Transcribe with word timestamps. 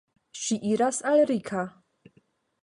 Ŝi 0.43 0.57
iras 0.69 1.01
al 1.11 1.21
Rika. 1.33 1.63